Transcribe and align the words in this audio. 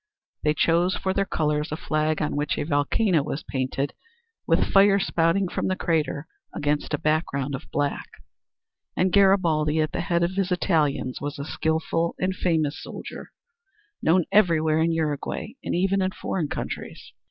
They 0.41 0.55
chose 0.55 0.95
for 0.95 1.13
their 1.13 1.27
colors 1.27 1.71
a 1.71 1.77
flag 1.77 2.23
on 2.23 2.35
which 2.35 2.57
a 2.57 2.63
volcano 2.65 3.21
was 3.21 3.43
painted 3.43 3.93
with 4.47 4.67
fire 4.73 4.97
spouting 4.97 5.47
from 5.47 5.67
the 5.67 5.75
crater 5.75 6.25
against 6.55 6.95
a 6.95 6.97
background 6.97 7.53
of 7.53 7.69
black. 7.71 8.09
And 8.97 9.13
Garibaldi 9.13 9.79
at 9.79 9.91
the 9.91 10.01
head 10.01 10.23
of 10.23 10.31
his 10.37 10.51
Italians 10.51 11.21
was 11.21 11.37
a 11.37 11.45
skilful 11.45 12.15
and 12.17 12.35
famous 12.35 12.81
soldier, 12.81 13.31
known 14.01 14.25
everywhere 14.31 14.81
in 14.81 14.91
Uruguay 14.91 15.53
and 15.63 15.75
even 15.75 16.01
in 16.01 16.09
foreign 16.09 16.47
countries. 16.47 17.13